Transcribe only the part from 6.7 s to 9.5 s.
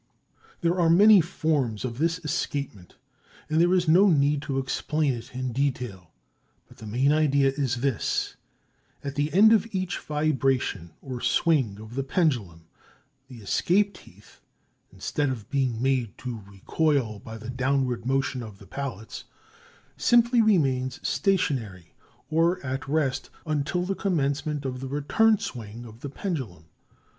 the main idea is this: At the